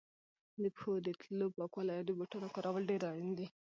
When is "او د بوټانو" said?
1.99-2.53